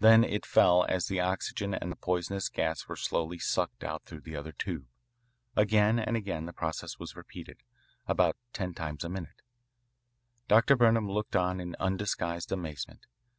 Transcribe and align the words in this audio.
Then 0.00 0.24
it 0.24 0.46
fell 0.46 0.86
as 0.88 1.08
the 1.08 1.20
oxygen 1.20 1.74
and 1.74 1.92
the 1.92 1.96
poisonous 1.96 2.48
gas 2.48 2.88
were 2.88 2.96
slowly 2.96 3.38
sucked 3.38 3.84
out 3.84 4.02
through 4.06 4.22
the 4.22 4.34
other 4.34 4.52
tube. 4.52 4.86
Again 5.56 5.98
and 5.98 6.16
again 6.16 6.46
the 6.46 6.54
process 6.54 6.98
was 6.98 7.14
repeated, 7.14 7.62
about 8.06 8.38
ten 8.54 8.72
times 8.72 9.04
a 9.04 9.10
minute. 9.10 9.42
Dr. 10.48 10.74
Burnham 10.74 11.10
looked 11.10 11.36
on 11.36 11.60
in 11.60 11.76
undisguised 11.80 12.50
amazement. 12.50 13.04